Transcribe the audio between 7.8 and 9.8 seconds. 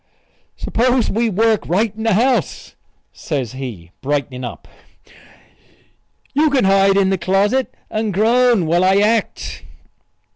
and groan while I act."